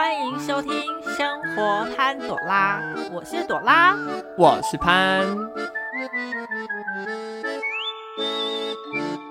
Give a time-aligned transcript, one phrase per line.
[0.00, 0.72] 欢迎收听
[1.14, 2.80] 《生活潘朵拉》，
[3.12, 3.94] 我是朵拉。
[4.38, 5.26] 我是潘，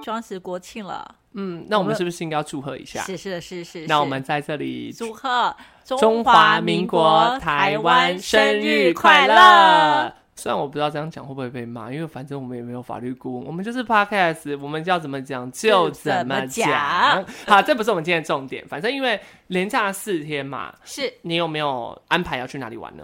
[0.06, 3.02] 双十国庆了，嗯，那我我们们是不是应该要祝贺一下？
[3.02, 3.88] 是是是是。
[3.88, 5.56] 那我是们在这里祝贺
[5.86, 10.14] 中华民国台湾生日快乐！！
[10.40, 17.26] 虽然我不知道这样讲会不会被骂，因为反正我们也没有法律顾问，我们就是 podcast，我们要怎么讲就怎么讲。
[17.46, 18.66] 好，这不是我们今天的重点。
[18.68, 23.04] 反正因为连假四天嘛，是你有没有安排要去哪里玩呢？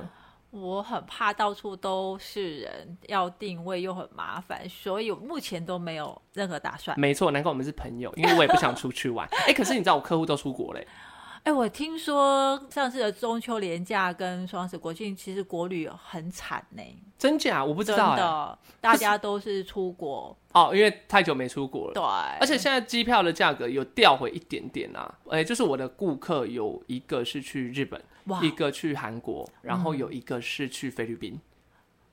[0.52, 6.98] 我很怕到处都是人，要定位又很麻烦，所以我目前都没有任何打算。
[6.98, 9.28] 没错，难怪我们是朋友，因为我也不想出去玩。
[9.48, 10.88] 哎、可是你知道我客户都出国嘞，
[11.46, 16.82] 哎，我听说上次的中秋连假跟双十国庆，其实国旅很惨呢、
[17.20, 21.94] 真假我不知真道真、的，大家都是出国，哦，因为太久没出国了。
[21.94, 22.04] 对，
[22.40, 31.40] 而且现在机票的价格有调回一点点啊，哎、就是我的顾客有一个是去日本，哇，一个去韩国，然后有一个是去菲律宾。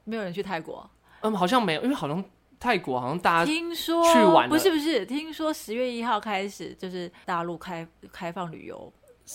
[0.04, 0.86] 没有人去泰国。
[1.22, 2.22] 嗯，好像没有，因为好像
[2.60, 8.92] 泰国好像大家听说去玩不是不是，听说十月一号开始就是大陆开开放旅游，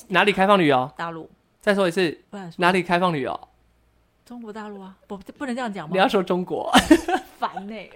[0.09, 0.91] 哪里开放旅游？
[0.95, 3.39] 大陆再说一次，不然哪里开放旅游？
[4.25, 5.91] 中国大陆啊，不不能这样讲吗？
[5.93, 6.71] 你要说中国。
[7.39, 7.89] 烦呢、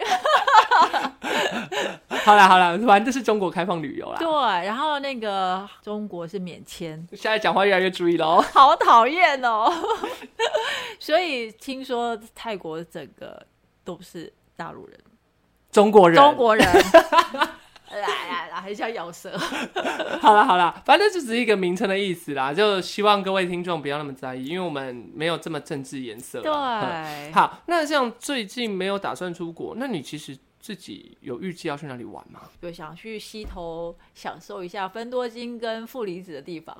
[2.24, 4.20] 好啦好啦，反正这是中国开放旅游啦。
[4.20, 4.28] 对，
[4.68, 8.40] 然后那个中国是免签，现在讲话越来越注意喽。
[8.54, 9.68] 好讨厌哦。
[11.00, 13.44] 所以听说泰国整个
[13.84, 15.00] 都是大陆人，
[15.72, 16.66] 中国人，中国人。
[18.00, 19.38] 来来来，很想咬舌。
[20.22, 26.52] 好了好了，反正就只是一个名称的意思啦，就希望各位听众不要那么在意，因为我们没有这么政治颜色对，
[27.34, 32.42] 好，那像最近没有打算出国，那你其实自己有预计要去哪里玩吗？
[32.62, 36.76] 有想去溪头享受一下分多金跟负离子的地方。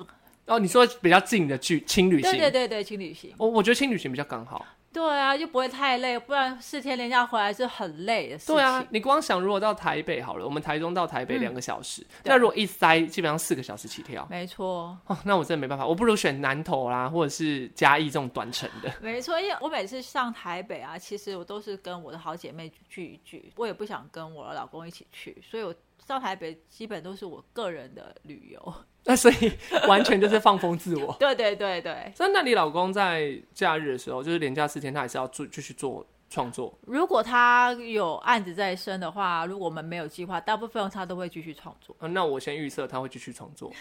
[0.46, 3.32] 哦，你说比较近的去轻旅行，对对对对，轻旅行。
[3.36, 4.64] 我我觉得轻旅行比较刚好。
[4.92, 8.54] 对啊，就不会太累，不然四天连假回来是很累的事情。
[8.54, 14.26] 对啊，你光想如果到台北好了，我们台中到台北嗯两个小时，对那如果一塞，基本上四个小时起跳。
[14.30, 18.92] 没错，哦，那我真的没办法，我不如选南投啦，或者是嘉义这种短程的。
[19.00, 25.74] 没错，因为我每次上台北啊，其实我都是跟我的好姐妹聚一聚，我也不想跟我的老公一起去，所以我
[26.06, 28.74] 上台北基本都是我个人的旅游。
[29.04, 29.52] 那所以
[29.88, 31.12] 完全就是放风自我。
[31.18, 36.72] 对对对对，所以那你老公在假日的时候，就是连假四天，他还是要做继续做创作。
[36.86, 41.96] 如果他有案子在身的话，如果我们没有计划，大部分他都会继续创作。
[41.98, 43.72] 呃那我先预设他会继续创作，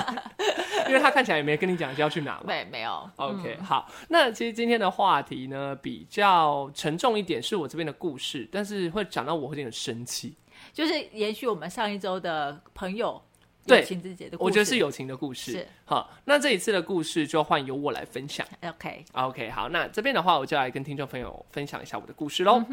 [0.86, 2.44] 因为他看起来也没跟你讲要去哪嘛。
[2.46, 10.36] 没没有 OK，、好，那其实今天的话题呢比较沉重一点，是我这边的故事，但是会讲到我会有点生气。
[10.72, 13.22] 就是延续我们上一周的朋友
[13.66, 14.44] 对友情之节的故事。
[14.44, 15.52] 我觉得是友情的故事。
[15.52, 18.46] 是好，那这一次的故事就换由我来分享。
[18.62, 22.64] OK，OK，好，那这边的话，我就来跟听众朋友分享一下我的故事喽。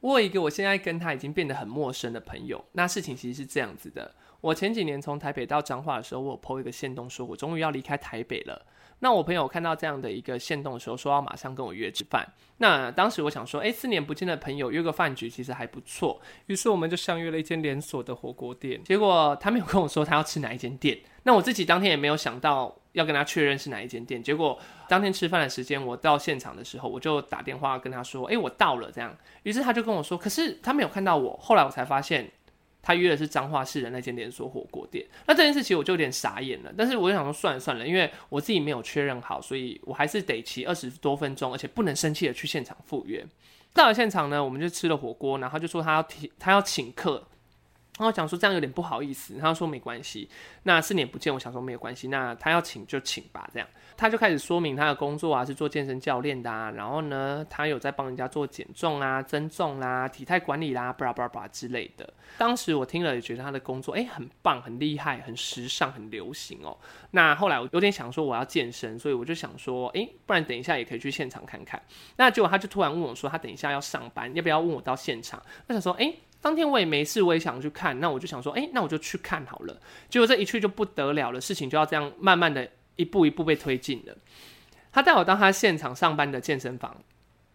[0.00, 8.64] 我有一个我现在跟他已经变得很陌生的朋友，那事情其实是这样子的：我前几年从台北到彰化的时候，我有 PO 一个线动，说我终于要离开台北了。
[9.00, 12.26] 那我朋友看到这样的一个线动的时候，说要马上跟我约吃饭。
[12.58, 18.82] 那当时我想说，哎、四年不见的朋友约个饭局其实还不错，于是我们就相约了一间连锁的火锅店。
[18.82, 24.20] 结果他没有跟我说他要吃哪一间店，那我自己当天也没有想到要跟他确认是哪一间店。
[24.20, 24.58] 结果
[24.88, 32.28] 当天吃饭的时间，我到现场的时候，我就打电话跟他说：“哎、我到了。”这样，于是他就跟我说：“可是他没有看到我。”后来我才发现，
[32.82, 35.04] 他约的是彰化市的那间连锁火锅店。
[35.26, 43.24] 那这件事其实我就有点傻眼了，但是我就想说算了算了，因为我自己没有确认好，所以我还是得骑二十多分钟，而且不能生气的去现场赴约。
[43.74, 47.26] 到了现场呢，我们就吃了火锅，然后他就说他要提他要请客。
[47.98, 50.30] 然后讲说这样有点不好意思，他说没关系，
[50.62, 62.08] 那四年不见，我想说没有关系，那他要请就请吧，这样他就开始说明他的工作啊是做健身教练的啊，然后呢他有在帮人家做减重啊、增重啦、体态管理啦、巴拉巴拉巴拉之类的。
[62.38, 66.78] 当时我听了也觉得他的工作哎很棒、很厉害、很时尚、很流行哦。
[67.10, 71.82] 那后来我有点想说我要健身，所以我就想说，哎，不然等一下也可以去现场看看。
[72.16, 75.42] 那结果他就突然问我说，他等一下要上班，要不要问我到现场？
[75.66, 76.14] 我想说，哎。
[76.40, 79.80] 当天我也没事，我也想去看，那我就想说，哎、那我就去看好了。
[80.08, 84.16] 结果这一去就不得了了，事情就要这样慢慢的一步一步被推进了。
[84.92, 86.96] 他带我到他现场上班的健身房，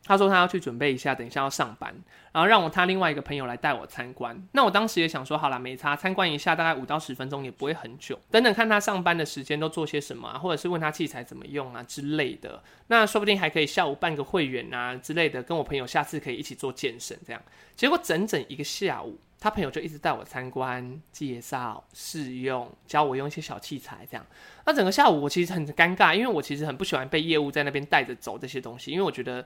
[0.05, 1.95] 他说他要去准备一下，等一下要上班，
[2.33, 4.37] 然后让我他另外一个朋友来带我参观。
[4.51, 8.19] 那我当时也想说，好了，没差，参观一下，大概五到十分钟也不会很久。
[8.29, 12.61] 等等看他上班的时间都做些什么啊，或者是问他器材怎么用啊之类的。
[12.87, 17.41] 那说不定还可以下午办个会员啊之类的，跟我朋友下次可以一起做健身这样。
[17.75, 24.25] 结果整整一个下午，他朋友就一直带我参观、介绍、试用，教我用一些小器材这样。
[24.65, 29.45] 那整个下午我其实很尴尬，因为我其实很不喜欢被业务在那边带着走这些东西，因为我觉得。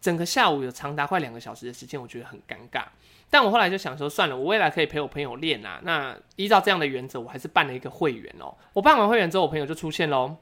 [0.00, 2.84] 整个下午有长达快两个小时的时间，我觉得很尴尬。
[3.28, 5.78] 但我后来就想说，算了，我未来可以陪我朋友练啊。
[5.84, 8.52] 那依照这样的原则，我还是办了一个会员哦。
[8.72, 10.34] 我办完会员之后，我朋友就出现喽，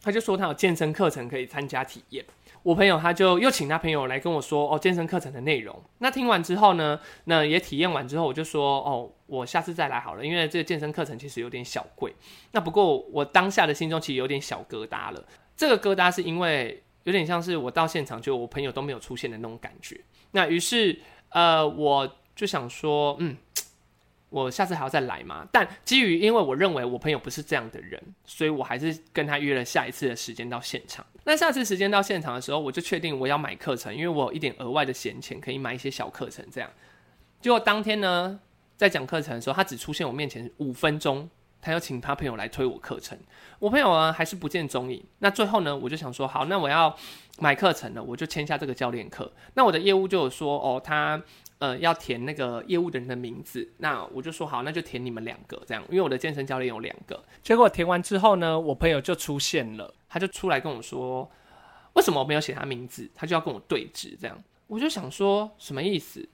[0.00, 2.24] 他就说他有健身课程可以参加体验。
[2.62, 5.82] 我朋友他就又请他朋友来跟我说哦，健身课程的内容。
[5.98, 12.14] 那听完之后呢，那也体验完之后，我就说哦，我下次再来好了，因为这个健身课程其实有点小贵。
[12.52, 15.22] 那不过我当下的心中其实有点小疙瘩了。
[15.54, 16.83] 这个疙瘩是因为。
[17.04, 19.98] 有点像是我到现场就我朋友都没有出现的那种感觉。
[20.32, 20.98] 那于是
[21.30, 23.36] 呃，我就想说，嗯，
[24.30, 25.46] 我下次还要再来嘛。
[25.52, 31.04] 但基于因为我认为我朋友不是这样的人，所以我还是跟他约了下一次的时间到现场。
[31.24, 36.44] 那下次时间到现场的时候，我就确定我要买课程，因为我有一点额外的闲钱，可以买一些小课程。
[36.50, 36.70] 这样，
[37.40, 38.40] 结果当天呢，
[38.76, 41.28] 在讲课程的时候，他只出现我面前五分钟。
[41.64, 43.18] 他要请他朋友来推我课程，
[43.58, 45.02] 我朋友啊还是不见踪影。
[45.20, 46.94] 那最后呢，我就想说，好，那我要
[47.38, 49.32] 买课程了，我就签下这个教练课。
[49.54, 51.18] 那我的业务就有说，哦，他
[51.60, 53.66] 呃要填那个业务的人的名字。
[53.78, 57.24] 那我就说好，那就填你们两个这样，因为我的健身教练有两个。
[57.42, 61.30] 结果填完之后呢，我朋友就出现了，他就出来跟我说，
[61.94, 63.10] 为什么我没有写他名字？
[63.14, 64.38] 他就要跟我对峙这样。
[64.66, 66.28] 我就想说，什么意思？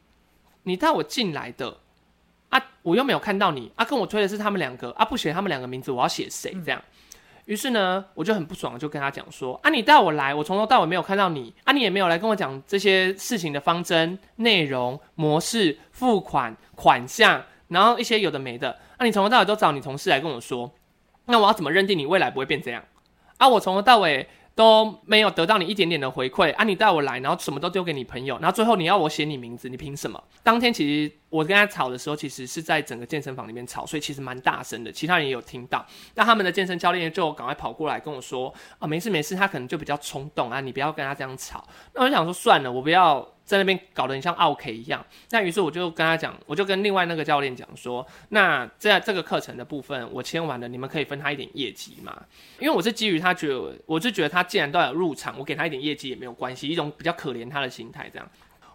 [0.65, 1.79] 你带我进来的。
[2.51, 6.81] 啊，我又没有看到你啊，跟我推的是他们两个啊，不写他们两个名字，我要写谁这样？
[7.47, 20.73] 于是呢，我就很不爽，就跟他讲说啊，你带我来，我从头到尾没有看到你啊，你也没有来跟我讲这些事情的方针、内容、模式、付款款项，然后一些有的没的，啊，你从头到尾都找你同事来跟我说，
[21.27, 22.85] 那我要怎么认定你未来不会变这样？
[23.39, 24.29] 啊，我从头到尾。
[24.53, 26.65] 都没有得到你一点点的回馈啊！
[26.65, 30.23] 你带我来，然后什么都丢给你朋友，然后最后你要我写你名字，你凭什么？
[30.43, 35.87] 当天其实我跟他吵的时候，其实是在整个健身房里面吵，所以其实蛮大声的，其他人也有听到。
[36.15, 43.27] 那他们的健身教练就赶快跑过来跟我说：“啊，没事没事，他可能就比较冲动啊，你不要跟他这样吵。”那我就想说，算了，我不要。
[43.43, 52.17] 在那边搞得很像 OK 一样，那于是我就跟他讲，我就跟另外那个教练讲说，那在这个课程的部分我签完了，你们可以分他一点业绩嘛？
[52.61, 58.31] 因为我是基于他觉得，我是觉得他既然都要入场，我给他一点业绩也没有关系，一种比较可怜他的心态这样。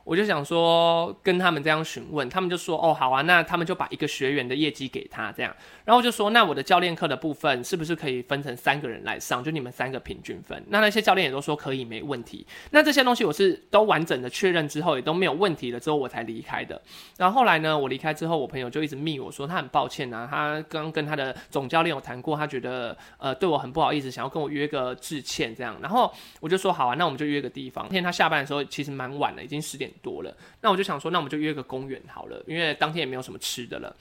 [0.06, 5.54] 我就想说跟他们这样询问，他们就说哦好啊，那他们就把一个学员的业绩给他这样，
[5.84, 10.63] 然后就说那我的教练课的部分是不是可以分成三个人来上，就你们三个平均分？
[10.69, 12.46] 那那些教练也都说可以没问题。
[12.69, 16.80] 那这些东西我是都完整的确认之后也都没有问题了之后我才离开的。
[17.18, 25.75] 然后后来呢，我离开之后，我朋友就一直密我说他很抱歉啊，他刚跟他的总教练有谈过，他觉得呃对我很不好意思，想要跟我约个致歉这样。
[25.81, 27.86] 然后我就说好啊，那我们就约个地方。
[27.86, 29.92] 那天他下班的时候其实蛮晚了，已经十点。
[30.02, 33.96] 多了，那我就想说，那我们就约个公园好了，因为当天也没有什么吃的了。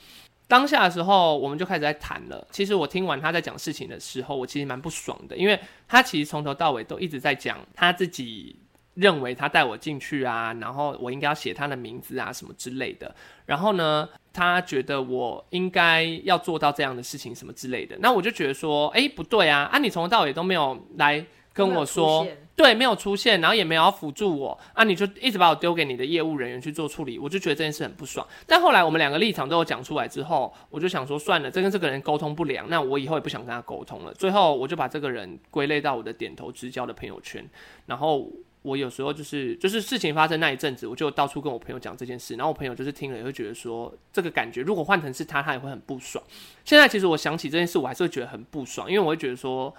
[0.47, 2.47] 当下的时候，我们就开始在谈了。
[2.51, 5.59] 其实我听完他在讲事情的时候，我其实蛮不爽的，因为
[5.89, 8.55] 他其实从头到尾都一直在讲他自己
[8.95, 13.15] 认为他带我进去啊，然后我应该要写他的名字啊什么之类的。
[13.47, 17.97] 然后呢，他觉得我应该要做到这样的事情什么之类的。
[18.01, 21.25] 那我就觉得说，哎，不对啊，啊，你从头到尾都没有来。
[21.55, 28.25] 跟我说，对，没有出现，然后也没有要辅助我啊，你就一直把我丢给你的业务人员去做处理，我就觉得这件事很不爽。
[28.47, 34.15] 但后来我们两个立场都有讲出来之后，我就想说算了，这跟这个人沟通不良，那我以后也不想跟他沟通了。
[34.15, 37.45] 最后我就把这个人归类到我的点头之交的朋友圈。
[37.87, 38.31] 然后
[38.63, 46.23] 我有时候就是就是事情发生那一阵子，我就到处跟我朋友讲这件事，然后我朋友就是听了也会觉得说，这个感觉如果换成是他，他也会很不爽。
[46.65, 49.75] 现在其实我想起这件事，我还是会觉得很不爽，因为我会觉得说。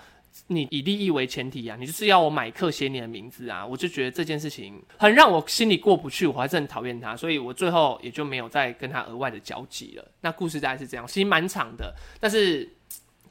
[0.47, 10.05] 你以利益为前提啊，你就是要我买课写你的名字啊，我就觉得这件事情很让我心里过不去，我还是很讨厌他，所以我最后也就没有再跟他额外的交集了。
[10.21, 12.69] 那故事大概是这样，其实蛮长的，但是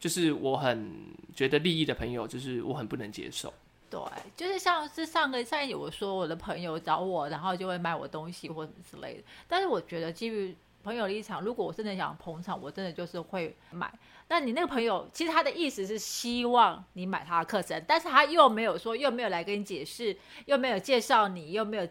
[0.01, 0.93] 就是我很
[1.35, 3.53] 觉得利益的朋友，就是我很不能接受。
[3.91, 4.01] 对，
[4.37, 10.53] 就是像是上个上一集我说我的朋友找我，然后就会卖我东西或什么之类的，但是我觉得基于
[10.85, 13.91] 朋友立场，如果我真的想捧场，我真的就是会买。
[14.29, 21.89] 那你那个朋友，其实他的意思是希望你买他的课程，但是他又没有说，又没有来跟你解释，又没有介绍你，又没有，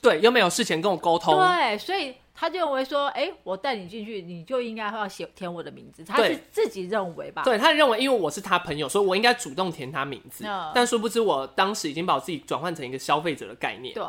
[0.00, 1.34] 对，又没有事前跟我沟通。
[1.34, 7.42] 对，所以他就认为说，哎，我带你进去，你就应该要写填我的名字，他是自己认为吧？
[7.44, 10.44] 对他认为，因为我是他朋友，所以我应该主动填他名字。
[10.46, 13.94] 嗯但殊不知，我当时已经把我自己转换成一个消费者的概念。
[13.94, 14.02] 对，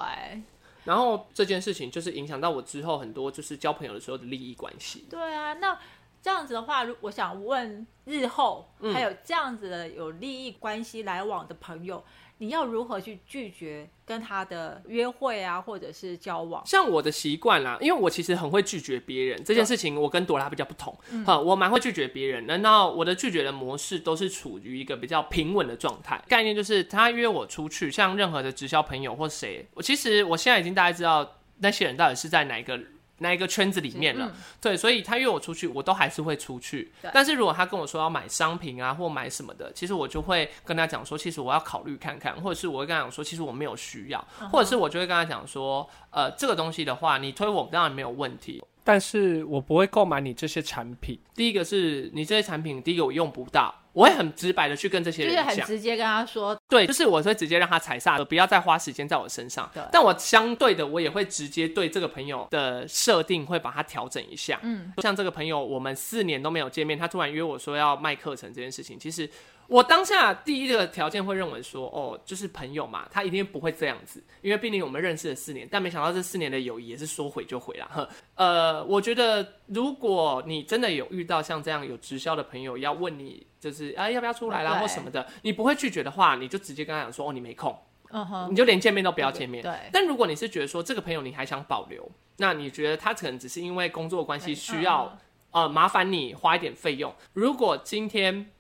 [0.86, 5.06] 然后这件事情就是影响到我之后很多就是交朋友的时候的利益关系。
[5.10, 5.78] 对啊，那
[6.22, 12.04] 这样子的话，如我想问日后还有这样子的有利益关系来往的朋友，
[12.38, 16.66] 你要如何去拒绝跟他的约会啊，或者是交往？
[16.66, 20.94] 像我的习惯啦，因为我其实很会拒绝别人这件事情，我跟朵拉比较不同。
[21.26, 22.58] 哈、我蛮会拒绝别人的。
[22.58, 26.22] 那我的拒绝的模式都是处于一个比较平稳的状态。
[26.28, 32.80] 概念就是他约我出去，像任何的直销朋友或谁，我其实我现在已经大概知道那些人到底是在哪一个。
[33.20, 34.26] 哪一个圈子里面了？
[34.26, 36.92] 嗯对，所以他约我出去，我都还是会出去。
[37.14, 51.20] 但是如果他跟我说要买商品啊，或买什么的，其实我就会跟他讲说，其实我要考虑看看，或者是我会跟他讲说，其实我没有需要，或者是我就会跟他讲说，呃，这个东西的话，你推我当然没有问题，但是我不会购买你这些产品。
[51.34, 59.82] 第一个是你这些产品，第一个我用不到，我会很直白的去跟这些就是很人讲，直接跟他说，对，就是我会直接让他踩刹车，不要再花时间在我身上对。
[59.90, 64.60] 但我相对的，我也会直接对这个朋友的设定会把它调整一下。
[64.64, 69.30] 嗯，像这个朋友，我们四年都没有见面，他突然约我说要卖课程这件事情，其实
[69.68, 77.90] 我当下第一个条件会认为说，哦，就是朋友嘛，他一定不会这样子，因为毕竟我们认识了四年，但没想到这四年的友谊也是说毁就毁了。
[77.92, 87.76] 呵，呃，我觉得如果你真的有遇到像这样有直销的朋友要问你，就是啊要不要出来啦或什么的，你不会拒绝的话，你就直接跟他讲说，哦，你没空，
[88.12, 89.64] 嗯哼，你就连见面都不要见面。
[89.64, 92.08] 对，但如果你是觉得说这个朋友你还想保留，
[92.38, 95.18] 那你觉得他可能只是因为工作关系需要、嗯
[95.56, 97.16] 呃麻烦你花一点费用。
[97.32, 98.52] 如果今天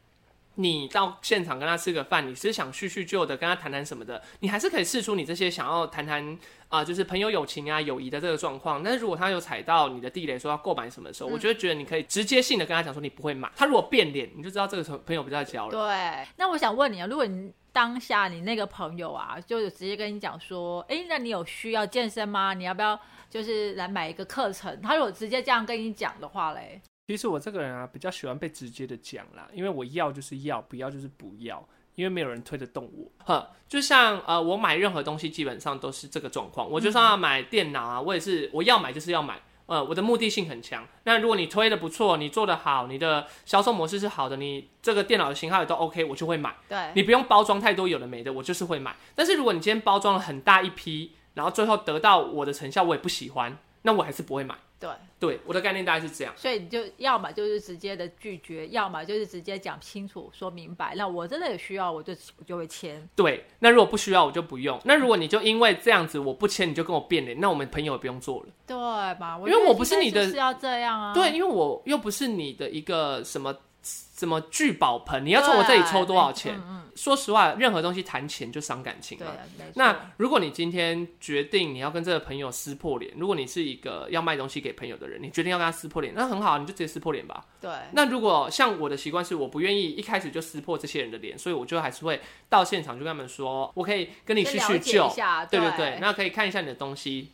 [0.55, 8.83] 你到现场跟他吃个饭，你是想叙叙旧的，跟他谈谈什么的，你还是可以试出你这些想要谈谈啊、就是朋友友情啊、友谊的这个状况。
[8.83, 13.49] 但是如果他有踩到你的地雷，说要购买什么的时候，我就会觉得你可以直接性的跟他讲说你不会买。
[13.55, 15.71] 他如果变脸，你就知道这个朋友不在交了。
[15.71, 22.53] 对，那我想问你啊，如果你当下你那个朋友啊，就有直接跟你讲说，哎，那你有需要健身吗？
[22.53, 24.81] 你要不要就是来买一个课程？
[24.81, 33.11] 他如果直接这样跟你讲的话嘞，其实我这个人啊，比较喜欢被直接的讲啦，因为我要就是要，不要就是不要，因为没有人推得动我。
[33.23, 36.67] 呵，就像呃，我买任何东西基本上都是这个状况。
[36.67, 39.39] 我就算要买电脑啊，我也是我要买就是要买。
[39.67, 40.87] 呃，我的目的性很强。
[41.03, 46.55] 那如果你推的不错，你做的好，你的销售模式是好的，你这个电脑的型号也都 OK，我就会买。
[46.67, 48.95] 对，你不用包装太多有的没的，我就是会买。
[49.13, 54.55] 但是如果你今天包装了很大一批，然后最后得到我的成效我也不喜欢，那我还是不会买。
[54.77, 54.89] 对，
[55.19, 56.33] 对，我的概念大概是这样。
[56.35, 60.93] 所以你就要么就是直接的拒绝，要么就是直接讲清楚、说明白。
[60.95, 63.07] 那我真的有需要，我就我就会签。
[63.15, 64.79] 对，那如果不需要我就不用。
[64.83, 68.47] 那如果你就因为这样子我不签，你就跟我变脸，那我们朋友也不用做了。
[68.67, 68.75] 对
[69.19, 69.37] 吧？
[69.39, 71.13] 因为我不是你的是要这样啊。
[71.13, 73.55] 对，因为我又不是你的一个什么
[73.85, 76.59] 什么聚宝盆，你要从我这里抽多少钱？
[76.67, 79.33] 嗯说实话，任何东西谈钱就伤感情对嘛。，
[79.75, 87.43] 那如果你今天决定你要跟这个朋友撕破脸，如果你是一个要卖东西给朋友的人，你决定要跟他撕破脸，那很好，你就直接撕破脸吧。
[87.59, 95.13] 对，那如果像我的习惯是，我不愿意一开始就撕破这些人的脸，所以我就还是会到现场就跟他们说，我可以跟你叙叙旧
[95.51, 97.31] 对对对对，那可以看一下你的东西，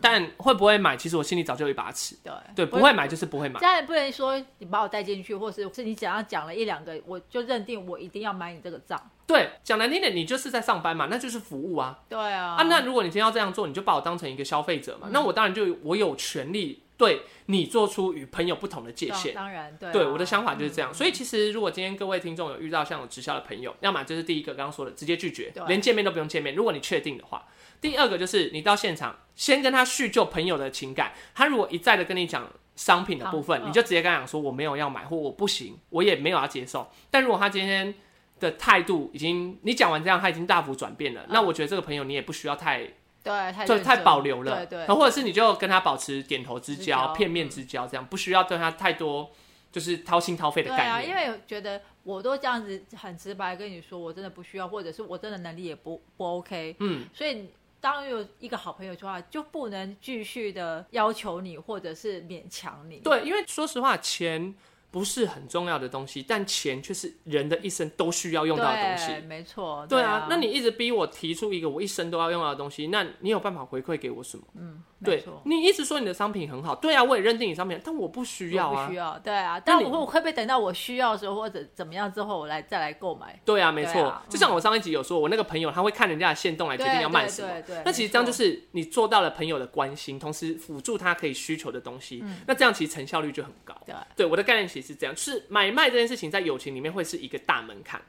[0.00, 3.66] 但会不会买，其实我心里早就有一把尺，对对，不会买就是不会买这。
[3.66, 9.00] 样也不能说你把我带进去，或是是你只要讲了一两个，我就认定我一定要买你这个账。
[9.26, 11.98] 对，讲难听点，你就是在上班嘛，那就是服务啊。
[12.08, 19.34] 对啊，啊，那如果你今天要这样做，你就把我当成一个消费者嘛，那我当然就我有权利对你做出与朋友不同的界限。
[19.34, 20.90] 当然对啊、对，我的想法就是这样。
[20.90, 26.54] 嗯所以其实如果今天各位听众有遇到像我直销的朋友，要么就是第一个刚刚说的直接拒绝，连见面都不用见面。
[26.54, 27.46] 如果你确定的话，
[27.80, 32.50] 第二个就是你到现场先跟他叙旧朋友的情感，他如果一再的跟你讲。
[32.76, 36.86] 商品的部分，嗯你就直接跟他讲说我没有要买或我不行，我也没有要接受。
[37.10, 37.94] 但如果他今天
[38.38, 42.86] 的态度已经你讲完这样，他已经大幅转变了，那我觉得这个朋友你也不需要太
[43.26, 49.30] 对太就太保留了，对对，或者是你就跟他保持点头之之交、片面之交，这样不需要对他太多
[49.72, 51.10] 就是掏心掏肺的对啊，概念。
[51.10, 62.98] 因为觉得我都这样子很直白跟你说，我真的不需要，或者是我真的能力也不不 OK，嗯，所以当有一个好朋友的话，就不能继续的要求你，或者是勉强你。
[62.98, 64.54] 对，因为说实话，钱
[64.96, 69.26] 不是很重要的东西，但钱却是人的一生都需要用到的东，西。
[69.26, 69.86] 没错。
[69.86, 74.44] 对啊啊，，那你一直逼我提出一个我一生都要用到的东西，那你有办法回馈给我什么？
[74.54, 75.24] 嗯，对。
[75.44, 78.96] 你一直说你的商品很好，对啊，我也认定你商品，但我不需要不需。
[78.96, 79.60] 要，对啊。
[79.60, 83.38] 但你我我会不会等到我需要的时候，或者怎么样之后，我来再来购买？
[83.44, 84.02] 对啊，没错。
[84.04, 87.48] 啊就像我上一集有说，我那个朋友他会看人家的线动来决定要卖什么。
[87.48, 93.74] 对对对那其实这样就是你做到了朋友的关心，同时辅助他可以需求的东西，那这样其实成效率就很高。
[93.84, 98.00] 对对，我的概念其实是这样，就是买卖这件事情在友情里面会是一个大门槛。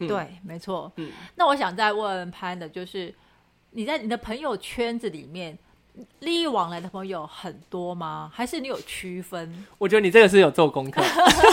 [0.00, 0.92] 嗯对，没错。
[0.96, 3.12] 嗯那我想再问潘的，就是
[3.70, 5.58] 你在你的朋友圈子里面，
[6.20, 8.30] 利益往来的朋友很多吗？
[8.34, 9.64] 还是你有区分？
[9.78, 11.00] 我觉得你这个是有做功课，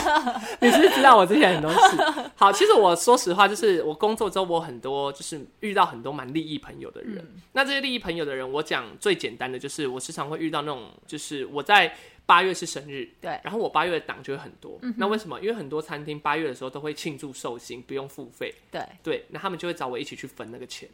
[0.61, 2.31] 你是不是知道我之前很多事。
[2.35, 7.25] 好，其实我说实话，就是我工作之后，我很多就是遇到很多蛮利益朋友的人。
[7.53, 11.93] 那这些利益朋友的人，我讲最简单的就是，我时常会遇到那种，就是我在
[12.25, 14.79] 八月是生日，对然后我八月的档就会很多。
[14.97, 15.39] 那为什么？
[15.39, 20.89] 因为很多餐厅八月的时候都会庆祝寿星，不用付费，对，对，那他们就会找我一起去分那个钱。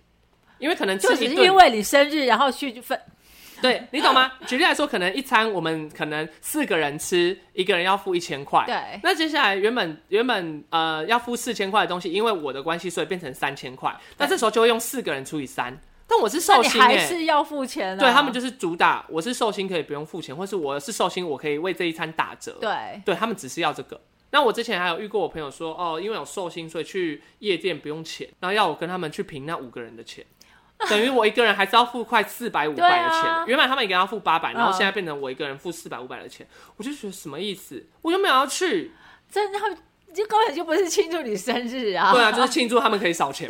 [0.59, 2.99] 因为可能就是因为你生日，然后去分。
[3.63, 4.31] 对你懂吗？
[4.47, 8.63] 举例来说，可能一餐我们可能四个人吃，一个人要付一千块。
[8.65, 13.95] 对那接下来原本原本呃要付四千块的东西，因为我的关系，所以变成三千块。
[14.17, 15.79] 那这时候就会用四个人除以三。
[16.07, 17.99] 但我是寿星哎、还是要付钱啊？
[17.99, 22.57] 对他们就是主打我是寿星可以不用付钱，或是我是寿星我可以为这一餐打折。
[22.59, 23.97] 对对他们只是要这个。
[24.33, 30.25] 那我之前还有遇过我朋友说，哦，因为有寿星，所以去夜店不用钱，然后要我跟他们去平那五个人的钱，
[30.89, 33.19] 等于我一个人还是要付快四百五百的钱。
[33.21, 36.45] 啊原本他们一个人要付八百，然后嗯现在变成我一个人付四百五百的钱，
[36.77, 37.85] 我就觉得什么意思？
[38.01, 38.91] 我又没有要去，
[39.29, 39.77] 真的，他们
[40.13, 42.11] 就根本就不是庆祝你生日啊！
[42.11, 43.47] 对啊，就是庆祝他们可以少钱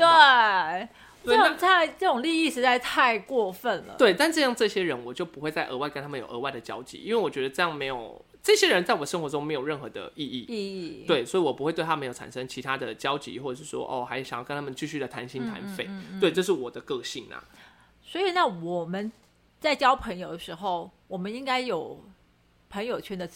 [1.23, 3.95] 对这种太这种利益实在太过分了。
[3.97, 10.45] 对，但这样这些人我就不会再额外跟他们有额外的交集，因为我觉得这样没有这些人在我生活中没有任何的意义。
[10.49, 15.89] 意义，对，所以我不会对他们有产生其他的交集，或者是说哦，还想要跟他们继续的谈心谈嗯肺。
[16.19, 17.43] 对，这是我的个性啊。
[18.03, 19.11] 所以那我们
[19.59, 22.03] 在交朋友的时候，我们应该有
[22.69, 23.29] 朋友圈的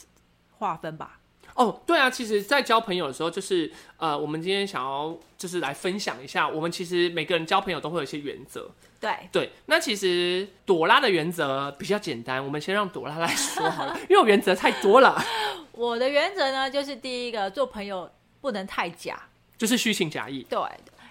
[0.58, 1.20] 划分吧？
[1.56, 8.70] 哦，对啊，其实，在交朋友的时候，就是呃，我们今天想要就是来分享一下，我们其实每个人交朋友都会有一些原则。
[9.00, 15.22] 对，对，那其实朵拉的原则比较简单，我们先让朵拉来说好了，因为我原则太多了，
[15.74, 19.18] 我的原则呢，就是第一个，做朋友不能太假，
[19.58, 20.60] 就是虚情假意、对。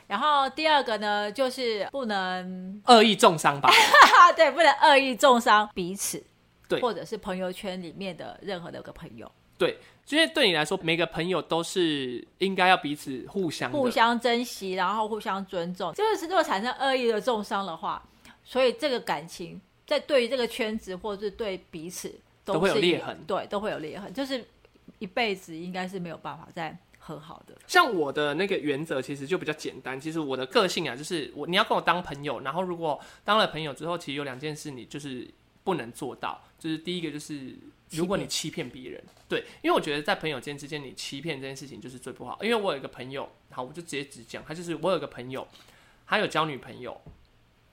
[0.07, 3.71] 然后第二个呢，就是不能，恶意重伤吧。
[3.71, 6.23] 哈哈，对，不能恶意重伤彼此，
[6.69, 9.79] 对或者是朋友圈里面的任何的一个朋友，对，
[10.11, 15.93] 因为对你来说，每个朋友都是应该要彼此互相互相珍惜，然后互相尊重。
[15.95, 18.07] 就是如果产生恶意的重伤的话，
[18.45, 24.45] 所以这个感情在对于这个圈子或者是对彼此都会有裂痕对，都会有裂痕，就是
[24.99, 27.55] 一辈子应该是没有办法再和好的。
[27.67, 35.27] 像我的那个原则其实就比较简单，其实我的个性啊，就是我你要跟我当朋友，然后如果当了朋友之后，其实有两件事你就是
[35.65, 37.57] 不能做到，就是第一个就是
[37.97, 45.47] 如果你欺骗别人，对，因为我觉得在朋友间之间你欺骗这件事情就是最不好，因为我有一个朋友，好，我就直接直讲，他就是我有一个朋友，
[46.07, 47.01] 他有交女朋友，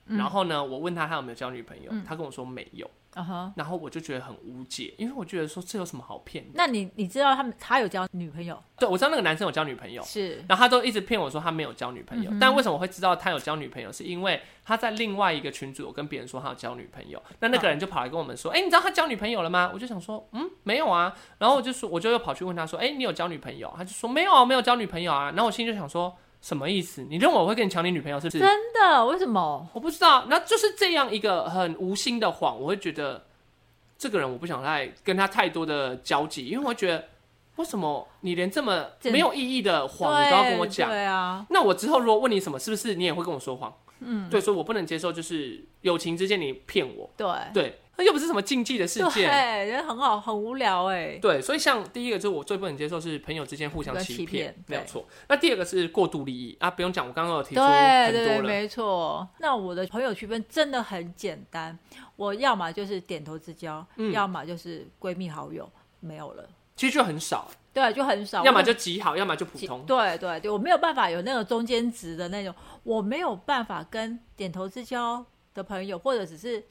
[0.06, 6.44] 然后呢，我问他他有没有交女朋友，他跟我说没有，嗯哼，然后我就觉得很无解，因为我觉得说这有什么好骗？
[6.54, 13.92] 那你你知道他们他有交女朋友对我知道那个男生有交女朋友，是然后他都一直骗我说他没有交女朋友，但为什么我会知道他有交女朋友？
[13.92, 27.06] 是因为他在另外一个群组有跟别人说他有交女朋友，那那个人就跑来跟我们说：“哎、你知道他交女朋友了吗？”我就想说：“嗯，没有啊。”然后我就说，我就又跑去问他说：“哎、你有交女朋友？”他就说：“没有啊，没有交女朋友啊。”然后我心里就想说：“什么意思？
[27.08, 29.06] 你认为我会跟你抢你女朋友是不是？”真的？
[29.06, 29.66] 为什么？
[29.72, 33.24] 我不知道，那就是这样一个很无心的谎，我会觉得
[33.96, 37.04] 这个人我不想再跟他太多的交集，因为我会觉得
[37.56, 40.90] 为什么你连这么没有意义的谎你都要跟我讲？
[40.90, 43.72] 对啊，那我之后如果问你什么，是不是你也会跟我说谎？
[44.04, 49.28] 嗯，对，所以我不能接受，就是友情之间你骗我，对对，那又不是什么禁忌的事件。
[49.28, 51.18] 对，人很好，很无聊哎。
[51.20, 55.06] 对，所以像第一个就是我最不能接受是朋友之间互相欺欺骗没有错。
[55.28, 58.48] 那第二个是过度利益啊，不用讲，我刚刚有提出对很对，多了。
[58.48, 59.28] 没错。
[59.38, 61.78] 那我的朋友区分真的很简单，
[62.16, 66.48] 我要么就是点头之交，嗯要么就是闺蜜好友，没有了。
[66.74, 68.44] 其实就很少，对，就很少。
[68.44, 69.84] 要么就极好，要么就普通。
[69.86, 76.64] 对对对，我没有办法有那个中间值的那种，我没有办法跟点头之交的朋友，或者只是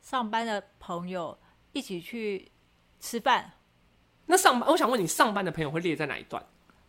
[0.00, 1.36] 上班的朋友
[1.72, 2.50] 一起去
[3.00, 3.52] 吃饭，
[4.26, 6.44] 那上班，我想问你，上班的朋友会列在哪一段？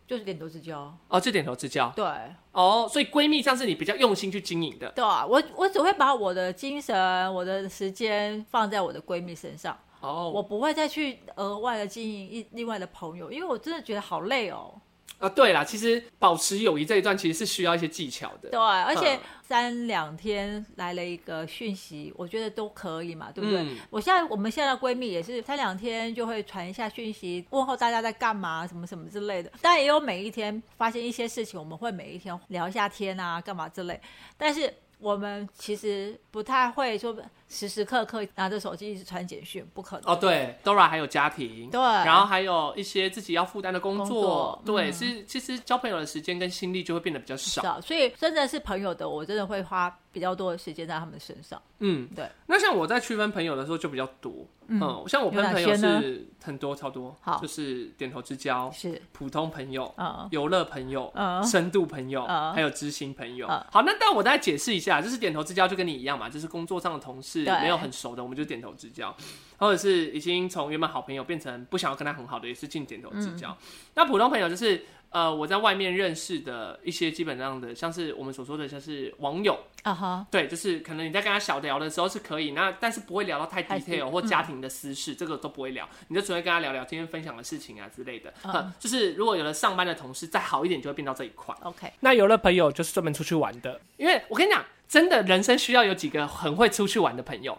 [0.06, 0.94] 就是点头之交。
[1.08, 1.90] 哦，就点头之交。
[1.96, 2.04] 对
[2.52, 4.90] 哦，所以闺蜜这样是你比较用心去经营的。
[4.90, 9.78] 对啊，我我只会把我的精神、我的时间放在我的闺蜜身上。
[10.02, 14.74] 哦，我不会再去额外的经营一另外的朋友，因为我真的觉得好累哦。
[15.18, 18.50] 啊，对啦，其实保持友谊这一段其实是需要一些技巧的。
[18.50, 23.60] 对，而且嗯三两天来了一个讯息，我觉得都可以嘛，对不对？
[23.60, 29.52] 嗯我现在我们现在的闺蜜也是三两天就会传一下讯息，问候大家在干嘛，什么什么之类的。
[29.60, 34.00] 当然也有每一天发现一些事情，我们会每一天聊一下天啊，干嘛之类。
[34.36, 37.16] 但是我们其实不太会说
[37.52, 40.10] 时时刻刻拿着手机一直传简讯，不可能。
[40.10, 47.60] 哦，对，Dora 还有家庭，对然后还有一些自己要负担的工作，工作对，嗯是其实交朋友的时间跟心力就会变得比较少。
[47.62, 51.60] 少，所以真的是朋友的，我真的会花比较多的时间在他们身上。
[51.80, 52.26] 嗯，对。
[52.46, 63.46] 那像我在区分朋友的时候就比较多，嗯嗯，像我跟朋友是很多超多，好就是点头之交、是，普通朋友、嗯游乐朋友、嗯深度朋友，嗯还有知心朋友。
[63.48, 67.60] 嗯好，那但我再解释一下，就是点头之交就跟你一样嘛，就是工作上的同事对。
[67.62, 69.14] 没有很熟的，我们就点头之交，
[69.56, 73.50] 或者是已经从原本好朋友变成不想要跟他很好的，也是进点头之交。
[73.50, 73.56] 嗯。
[73.94, 88.32] 那普通朋友就是呃我在外面认识的一些基本上的，像是我们所说的像是网友，啊哈，对，就是可能你在跟他小聊的时候是可以，那但是不会聊到太太 detail 或家庭的私事，这个都不会聊，你就只会跟他聊聊今天分享的事情啊之类的。
[88.44, 88.52] 嗯。
[88.54, 91.54] 嗯，就是如果有了上班的同事再好一点，就会变到这一块。
[91.62, 97.56] OK，那有了朋友就是专门出去玩的，因为我跟你讲，真的人生需要有几个很会出去玩的朋友。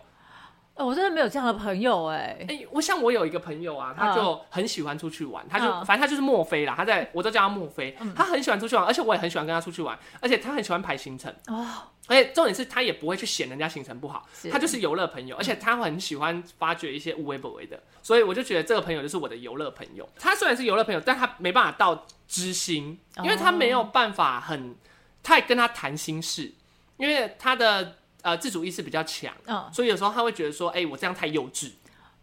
[0.75, 5.83] 哎我真的没有这样的朋友哎、哎、我像我有一个朋友啊，他嗯就很喜欢出去玩，他就嗯。
[5.83, 11.33] 反正他就是墨菲啦，他在我都叫他墨菲，他很喜欢出去玩，而且我也很喜欢跟他出去玩，而且他很喜欢排行程。
[11.47, 11.65] 哦，
[12.07, 20.07] 而且重点是他也不会去嫌人家行程不好，他就是游乐朋友，而且他很喜欢发掘一些无微不为的，所以我就觉得这个朋友就是我的游乐朋友。
[20.19, 24.75] 他虽然是游乐朋友，但他没办法到知心，因为他没有办法很
[25.21, 26.51] 太跟他谈心事，
[27.03, 31.71] 因为他的呃自主意识比较强，嗯，所以有时候他会觉得说，哎、我这样太幼稚，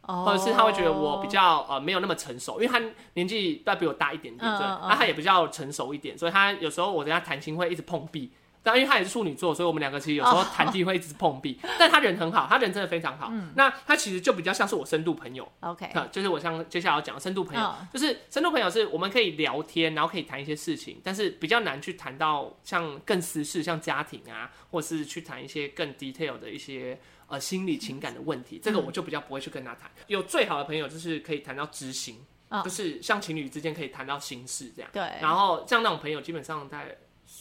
[0.00, 2.80] 哦，或者是他会觉得我比较呃没有那么成熟，因为他
[3.12, 4.88] 年纪大比我大一点点，对，嗯嗯嗯。
[4.88, 8.32] 那他也比较成熟一点，所以他有时候我跟他谈心会一直碰壁。
[8.62, 11.58] 但因为他也是处女座，所以我们两个其实有时候谈地会一直碰壁。
[11.78, 13.28] 但他人很好，他人真的非常好。
[13.30, 13.52] 嗯。
[13.56, 29.90] 那他其实就比较像是我深度朋友，OK，啊，就是我像接下来要讲的深度朋友，嗯就是深度朋友是我们可以聊天，然后可以谈一些事情，但是比较难去谈到像更私事，像家庭啊，或是去谈一些更 detail 的一些呃心理情感的问题，这个我就比较不会去跟他谈。
[30.06, 34.90] 有最好的朋友就是可以谈到知心，嗯就是像情侣之间可以谈到心事这样。
[34.92, 36.96] 对，然后像那种朋友，基本上大概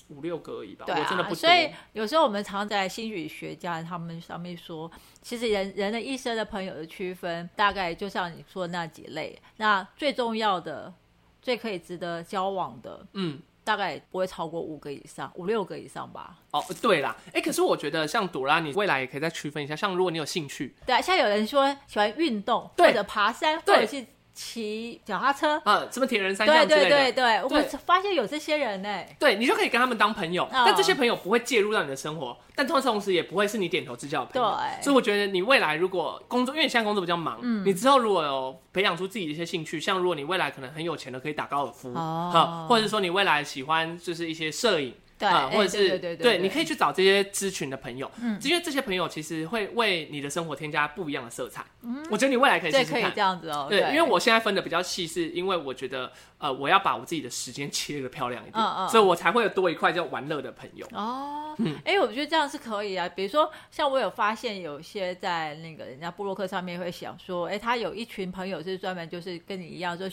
[0.07, 1.35] 五六个而已吧，对啊，我真的不多。
[1.35, 4.89] 所以有时候我们常在心理学家他们上面说，
[5.21, 9.39] 其实人人的一生的朋友的区分，大概就像你说的那几类。
[9.57, 10.93] 那最重要的、
[11.41, 16.37] 最可以值得交往的，嗯，大概不会超过五个以上，五六个以上吧。
[16.51, 24.05] 哦，对啦，哎，可是我觉得像朵拉，你未来也可以再区分一下，像如果你有兴趣对啊，像有人说喜欢运动，或者爬山，或者是
[24.39, 25.61] 骑脚踏车。
[25.65, 34.57] 呃，什么铁人三对项之类的，对对对，我发现有这些人呢、对你就可以跟他们当朋友，嗯但这些朋友不会介入到你的生活，但同同时也不会是你点头之交的朋友。
[34.57, 44.93] 对所以我觉得你未来如果工作，因为你现在工作比较忙，嗯你之后如果有培养出自己的一些兴趣，像如果你未来可能很有钱的，可以打高尔夫，哦哈或者是说你未来喜欢就是一些摄影。
[45.27, 51.65] 啊，对哎或者是对对对对你可以去找这些咨询的朋友，嗯因为这些朋友其实会为你的生活添加不一样的色彩。
[51.81, 53.21] 嗯我觉得你未来可以试对，可以这。
[53.21, 53.67] 样子哦。
[53.69, 60.87] 对，因为我现在分的比较细，是因为我觉得，呃，我要把我自己的时间切的漂亮一点，嗯嗯所以我才会有多一块叫玩乐的朋友。
[60.93, 63.07] 哦，嗯哎、我觉得这样是可以啊。
[63.09, 70.05] 比如说，像我有发现，有些在那个人家布洛克上面会想说，哎、他有一群朋友是专门就是跟你一样，就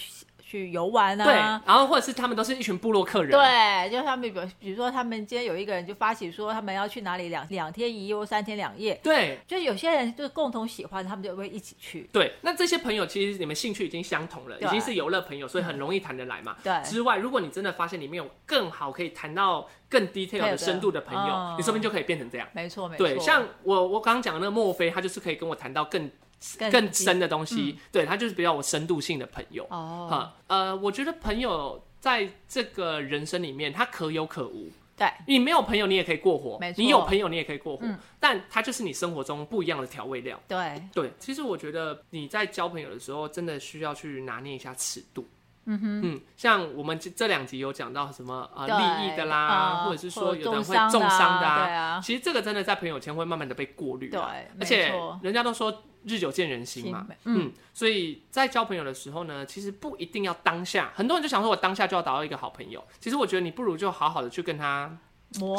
[0.47, 1.61] 去去游玩啊对，啊。
[1.67, 12.09] 然后或者是他们都是一群部落客人，对，就他们比比如说，他们今天有一个人就发起说，他们要去哪里两两天一夜或三天两夜，对就有些人就是共同喜欢，他们就会一起去。
[12.13, 16.57] 对那这些朋友其实你们兴趣已经相同了，已经是游乐朋友，所以很容易谈得来嘛。
[16.63, 22.47] 对之外，如果你真的发现里面有更好可以谈到更 detail 对的的深度的朋友，嗯你说不定就可以变成这样。
[22.53, 23.05] 没错，没错。
[23.05, 26.11] 对，像我我刚刚讲的那个墨菲，他就是可以跟我谈到更
[26.59, 29.67] 更更深的东西，对他就是比较有深度性的朋友。
[29.71, 34.71] 哦，哈，呃，我觉得朋友在这个人生里面，他可有可无。
[34.97, 37.85] 对，你没有朋友，你也可以过活你有朋友，你也可以过活。
[37.85, 40.41] 嗯但他就是你生活中不一样的调味料。
[40.49, 45.25] 对，对，其实我觉得你在交朋友的时候，真的需要去拿捏一下尺度。
[45.67, 54.31] 嗯哼，嗯，像我们这这两集有讲到什么呃利益的啦，呃或者是说有人会重重伤的啊其实这个真的在朋友圈会慢慢的被过滤、啊。
[54.31, 57.07] 对而且人家都说日久见人心嘛。
[57.25, 62.83] 嗯嗯，所以在交朋友的时候呢，其实不一定要当下，很多人就想说我当下就要找到一个好朋友。
[63.01, 64.97] 其实我觉得你不如就好好的去跟他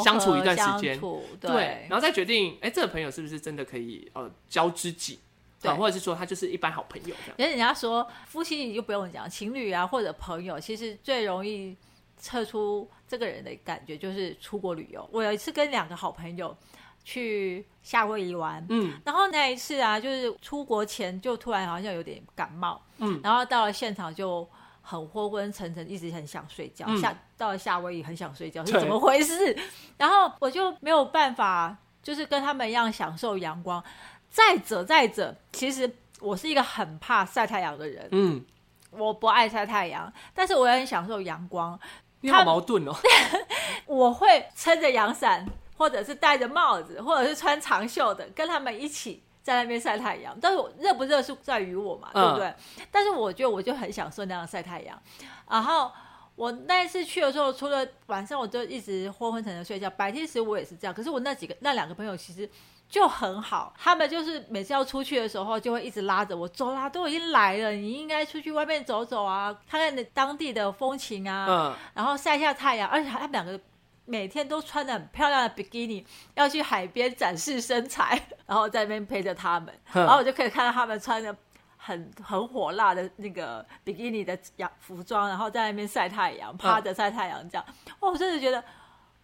[0.02, 0.98] 相处一段时间
[1.38, 5.18] 对，然后再决定，哎、这个朋友是不是真的可以呃交知己，
[5.60, 7.34] 对啊，或者是说他就是一般好朋友这样。
[7.36, 11.76] 人人家说夫妻你就不用讲，情侣啊或者朋友，其实最容易
[12.16, 15.08] 测出这个人的感觉，就是出国旅游。
[15.12, 16.56] 我有一次跟两个好朋友
[17.04, 24.48] 去夏威夷玩，嗯然后那一次啊，就是出国前就突然好像有点感冒，嗯，然后到了现场就
[24.82, 26.84] 很昏昏沉沉，一直很想睡觉。
[26.88, 29.56] 嗯下到了夏威夷很想睡觉，是怎么回事？
[29.96, 33.82] 然后我就没有办法，就是跟他们一样享受阳光。
[34.30, 38.44] 再者再者，其实我是一个很怕晒太阳的人，嗯，
[38.90, 41.78] 我不爱晒太阳，但是我也很享受阳光。
[42.20, 42.94] 你好他矛盾哦。
[43.86, 50.36] 我会撑着阳伞，或者是戴着帽子，或者是穿长袖的，跟他们一起在那边晒太阳。
[50.40, 52.54] 但是我热不热是在于我嘛，对嗯不对？
[52.90, 55.00] 但是我觉得我就很享受那样晒太阳。
[55.48, 55.90] 然后
[56.34, 60.92] 我那一次去的时候，除了晚上我就一直昏昏沉沉睡觉，白天时我也是这样。
[60.92, 62.48] 可是我那几个那两个朋友其实。
[62.88, 73.60] 就很好，他们就是每次要出去的时候，就会一直拉着我走啦，都已经来了，你应该出去外面走走啊，看看你当地的风情啊，嗯，然后晒一下太阳，而且他们两个
[74.06, 76.02] 每天都穿的很漂亮的比基尼，
[76.34, 81.36] 要去海边展示身材，然后在那边陪着他们， 然后我就可以看到他们穿的
[81.76, 87.64] 很很火辣的那个比基尼的洋服装，然后在那边晒太阳，趴着晒太阳这样，
[88.00, 88.64] 哦，我真的觉得，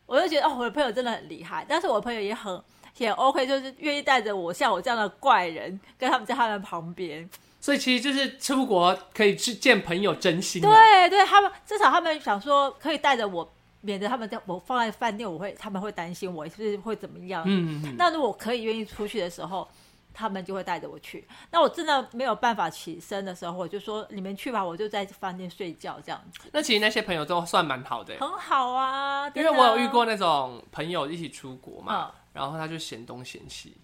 [0.04, 2.62] 我就觉得哦，我的朋友真的很厉害，但是我的朋友也很。
[2.98, 7.28] 也 OK，就是愿意带着我像我这样的怪人，跟他们在他们旁边。
[7.60, 10.68] 所以其实就是出国可以去见朋友真心啊。
[10.70, 17.42] 对对，他们至少他们想说可以带着我，免得他们在我放在饭店，我会他们会担心我是不是会怎么样。
[17.46, 19.66] 嗯，那如果可以愿意出去的时候，
[20.12, 21.26] 他们就会带着我去。
[21.50, 29.26] 那我真的没有办法起身的时候，我就说你们去吧，我就在饭店睡觉这样子，那其实那些朋友都算蛮好的，很好啊。
[29.30, 33.78] 因为我有遇过那种朋友一起出国嘛，嗯然后他就嫌东嫌西。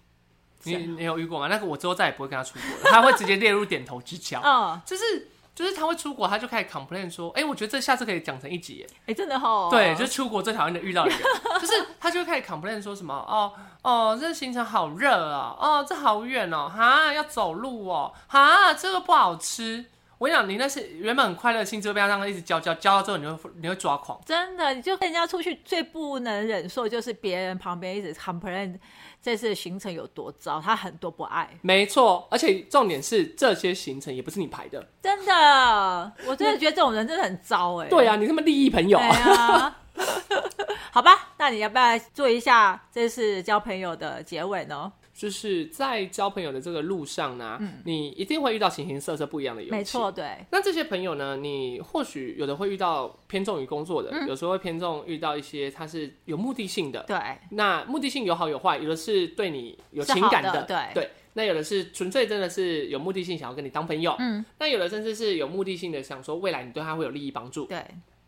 [0.63, 1.47] 你你有遇过吗？
[1.47, 4.39] 那个我之后再也不会跟他出国了，他会 直接列入点头之交。
[4.43, 8.87] 嗯，就是就是他会出国，他就开始 complain 说，哎、我觉得这下次可以讲成一集耶。
[9.07, 11.19] 哎，真的哈，对，就是出国最讨厌的遇到的人，
[11.59, 19.85] 就是他就会开始 complain 说什么哦哦，这行程好热啊，哦这好远哦，哈要走路哦，哈这个不好吃。
[20.21, 24.21] 我跟你讲，你那是原本很快乐的兴致，被他让他一直教教教到之后，你会你会抓狂。
[24.23, 28.77] 真的，你就跟人家出去最不能忍受就是别人旁边一直 complain
[29.19, 31.49] 这次的行程有多糟，他很多不爱。
[31.63, 34.87] 没错，而且重点是这些行程也不是你排的。
[35.01, 39.07] 真的，我真的觉得这种人真的很糟哎、对啊，你他妈利益朋友对。
[39.07, 39.77] 啊。
[40.93, 44.91] 好吧，那你要不要做一下这次交朋友的结尾呢？
[45.13, 49.75] 就是在交朋友的这个路上呢，你一定会遇到形形色色不一样的游戏。
[49.75, 50.11] 嗯没错，。
[50.11, 54.27] 对，那这些朋友呢，你或许有的会遇到偏重于工作的，嗯。
[54.27, 57.03] 有时候会偏重遇到一些他是有目的性的。
[57.03, 57.17] 对，
[57.51, 60.63] 那目的性有好有坏，有的是对你有情感的。
[60.93, 61.09] 对。
[61.33, 67.63] 那有的是纯粹真的是有目的性想要跟你当朋友，嗯，那有的甚至是有目的性的想说未来你对他会有利益帮助。
[67.67, 67.81] 对，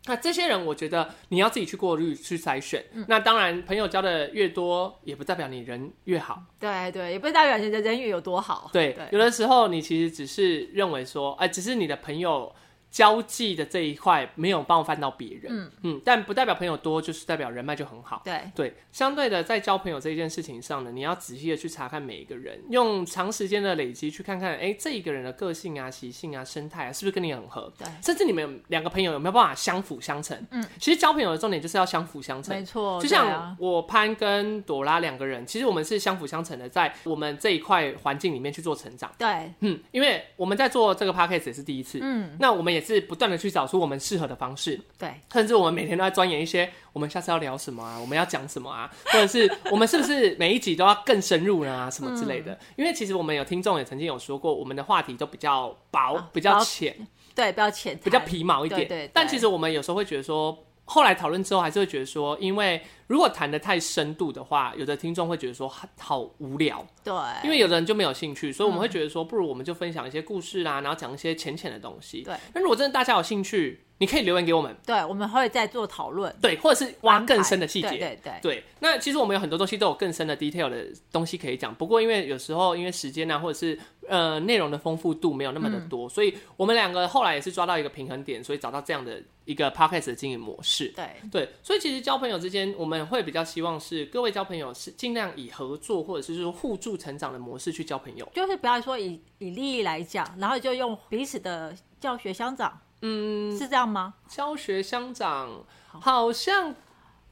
[0.06, 2.84] 那这些人，我觉得你要自己去过滤、去筛选。
[2.92, 6.42] 嗯那当然，朋友交的越多，也不代表你人越好。
[6.60, 8.70] 对，对，也不代表你的人缘有多好。
[8.72, 12.54] 对，有的时候你其实只是认为说，哎、只是你的朋友
[12.94, 18.22] 交际的这一块没有冒犯到别人，嗯但不代表朋友多就是代表人脉就很好。
[18.24, 27.72] 对，对，相对的，在交朋友这件事情上呢，你要仔细的去查看每一个人，用长时间的累积去看看，哎、这一个人的个性啊、习性啊、生态啊，是不是跟你很合？
[27.76, 30.40] 对甚至你们两个朋友有没有办法相辅相成？
[30.52, 32.64] 嗯，其实交朋友的重点就是要相辅相成没。
[32.64, 39.12] 错，就像我潘跟朵拉两个人，其实我们是相辅相成的，在我们这一块环境里面去做成长。
[39.18, 52.52] 对，嗯，因为我们在做这个 podcast 也是第一次，嗯，那我们也是不断的去找出我们适合的方式，对，甚至我们每天都在钻研一些我们下次要聊什么啊，我们要讲什么啊，或者是我们是不是每一集都要更深入呢啊，什么之类的。
[52.52, 56.94] 嗯因为其实我们有听众也曾经有说过，我们的话题都比较薄、啊比较浅、
[57.34, 58.86] 对，比较浅，比较皮毛一点。
[58.86, 60.56] 对但其实我们有时候会觉得说。
[60.84, 72.22] 后来讨论之后，还是会觉得说，因为如果谈的太深度的话，有的听众会觉得说好好无聊，对，因为有的人就没有兴趣，所以我们会觉得说，不如我们就分享一些故事啦，然后讲一些浅浅的东西。
[72.22, 77.88] 对，那如果真的大家有兴趣，你可以留言给我们，对，我们会再做讨论，对，或者是挖更深的细节。
[77.90, 85.88] 对对对，对，那其实我们有很多东西都有更深的 detail 的东西可以讲，不过因为有时候因为时间啊，或者是呃内容的丰富度没有那么的嗯。
[85.88, 90.88] 多，所以我们两个后来也是抓到一个平衡点，所以找到这样的一个 podcast 的经营模式。
[90.88, 98.28] 对，对，所以其实交朋友之间，我们会比较希望是各位交朋友是尽量以合作或者是说互助成长的模式去交朋友。
[98.34, 104.14] 就是不要说以以利益来讲，然后就用彼此的教学相长，嗯，是这样吗？
[104.28, 106.74] 教学相长，好像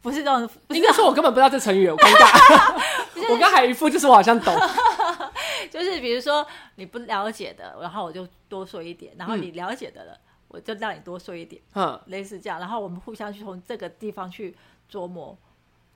[0.01, 2.83] 不是这种，不是应该说我根本不知道这成语，我尴尬。
[3.31, 4.53] 我刚还一副就是我好像懂，
[5.71, 6.45] 就是比如说
[6.75, 10.19] 你不了解的，然后我就多说一点，然后你了解的了，
[10.53, 14.55] 我就让你多睡一点，嗯，类似这样，然后我们互相去从这个地方去
[14.91, 15.37] 琢磨。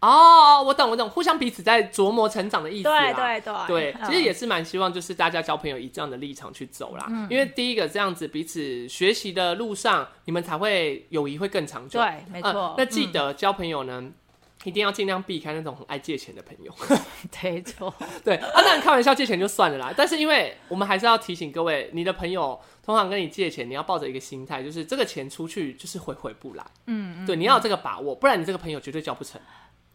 [0.00, 3.12] 哦，我懂，我懂，互相彼此在琢磨成长的意思啦。
[3.14, 7.06] 对对对对，嗯其实也是蛮希望，就是大家交朋友以这样的立场去走啦。
[7.08, 11.98] 嗯因为第一个这样子彼此学习的路上，你们才会友谊会更长久。
[11.98, 12.50] 对，没错。
[12.50, 14.12] 呃那记嗯得交朋友呢，
[14.66, 16.74] 一定要尽量避开那种很爱借钱的朋友。
[17.40, 26.66] 没错，对啊，当然开玩笑借钱就算了啦，但是因为我们还是要提醒各位，你的朋友通常跟你借钱，你要抱着一个心态，就是这个钱出去就是回回不来。
[26.86, 29.40] 嗯，嗯对，你要有这个把握，不然你这个朋友绝对交不成。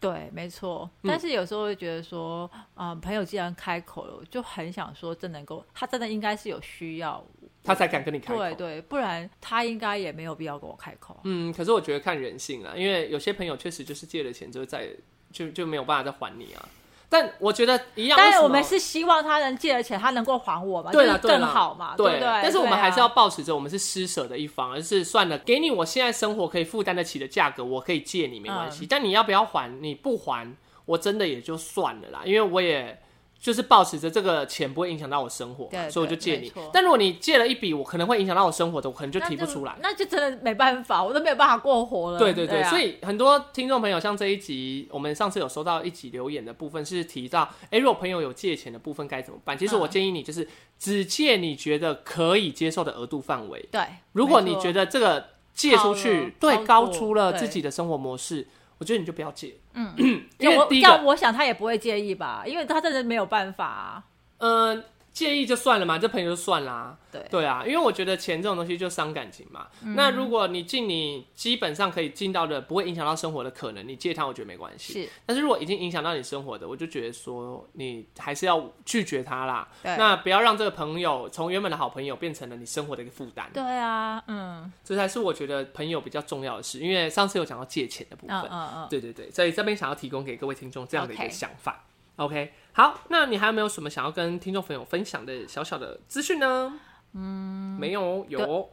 [0.00, 0.90] 对，没错。
[1.02, 7.22] 嗯但是有时候会觉得说，嗯，朋友既然开口了，就很想说，真能够，他真的应该是有需要，
[7.64, 8.38] 他才敢跟你开口。
[8.38, 11.20] 对对，不然他应该也没有必要跟我开口。
[11.24, 14.88] 嗯，可是我觉得看人性啦，因为有些朋友确实就是借了钱之后再
[15.32, 16.68] 就就没有办法再还你啊。
[17.08, 22.20] 但我觉得一样，但是我们是希望他能借了钱，他能够还我嘛，就是对啦对啦更好嘛，对不对？
[22.20, 28.86] 但是我们还是要保持着我们是施舍的一方，而是算了，给你我现在生活可以负担得起的价格，我可以借你没关嗯系。
[28.88, 29.82] 但你要不要还？
[29.82, 32.98] 你不还，我真的也就算了啦，因为我也。
[33.42, 36.70] 就是保持着这个钱不会影响到我生活嘛，对所以我就借你没错。
[36.72, 39.76] 但如果你借了一笔，我可能会影响到我生活的，我可能就提不出来。
[39.82, 42.18] 那就真的没办法，我都没有办法过活了。
[42.20, 49.58] 对对对，啊所以很多听众朋友，像这一集，我们上次有收到一集留言的部分是提到，哎、如果朋友有借钱的部分该怎么办？
[49.58, 53.68] 其实我嗯建议你就是只借你觉得可以接受的额度范围。
[53.72, 58.46] 对，如果你觉得得这个借出超去了对超过高出了自己的生活模式，
[58.78, 59.54] 我觉得你就不要借。
[59.74, 59.94] 嗯，
[60.38, 64.04] 因为我第一个，要我想他也不会介意吧，因为他真的没有办法、啊。
[64.38, 66.96] 嗯、介意就算了嘛，这朋友就算啦。
[67.10, 69.66] 对对啊，因为我觉得钱这种东西就伤感情嘛。
[69.94, 74.94] 那如果你尽你基本上可以尽到的，不会影响到生活的可能，你借他我觉得没关系。
[74.94, 79.68] 是，但是如果已经影响到你生活的，我就觉得说你还是要拒绝他啦。
[79.82, 83.50] 对那不要让这个朋友从原本的好朋友变成了你生活的一个负担。
[83.52, 86.78] 对啊，嗯这才是我觉得朋友比较重要的事。
[86.78, 91.84] 因为上次有讲到借钱的部分，嗯嗯嗯，对对对，所以这边想要提供给各位听众这样的一个想法。
[92.24, 96.78] OK，好，那你还有没有什么想要跟听众朋友分享的小小的资讯呢？
[97.14, 98.70] 嗯，没有，有，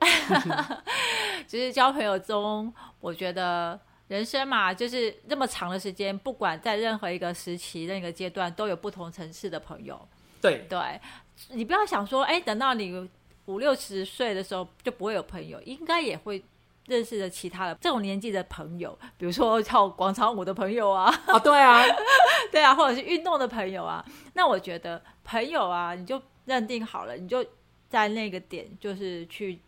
[1.48, 10.00] 其 实交朋友中，我觉得人生嘛，就是这么长的时间，不管在任何一个时期、任何一个阶段，都有不同层次的朋友。
[10.40, 11.02] 对，对，
[11.50, 13.10] 你不要想说，哎，等到你
[13.48, 16.42] 五六十岁的时候就不会有朋友，应该也会
[16.90, 21.82] 认识的其他的这种年纪的朋友，比如说跳广场舞的朋友啊， 啊，对啊，
[22.52, 24.04] 对啊，或者是运动的朋友啊。
[24.34, 27.46] 那我觉得朋友啊，你就认定好了，你就
[27.88, 29.62] 在那个点，就是去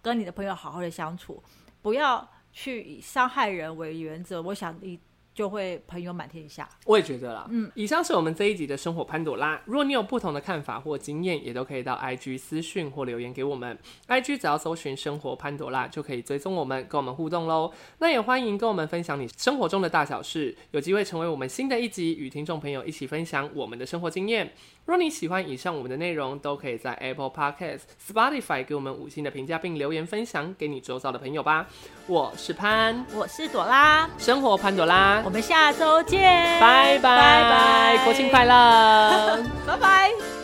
[0.00, 1.42] 跟你的朋友好好的相处，
[1.82, 4.40] 不要去以伤害人为原则。
[4.40, 4.98] 我想你
[5.34, 6.68] 就会朋友满天下。
[6.84, 7.46] 我也觉得啦。
[7.50, 9.60] 嗯，以上是我们这一集的生活潘朵拉。
[9.64, 13.78] 如果你有不同的看法或经验，也都可以到 IG 私讯或留言给我们。
[14.08, 17.72] IG 只要搜寻“生活潘朵拉”就可以追踪我们，跟我们互动喽。
[17.98, 24.52] 那也欢迎跟我们分享你生活中的大小事，有机会成为我们新的一集，与听众朋友一起分享我们的生活经验。
[24.84, 31.68] 若你喜欢以上我们的内容，都可以在 Apple Podcast、Spotify 给我们五星的评价，并留言分享给你周遭的朋友吧。
[32.08, 36.20] 我是潘，我是朵拉，生活潘朵拉我，们下周见，
[36.60, 39.38] 拜拜，拜拜，国庆快乐。
[39.66, 40.41] 拜拜。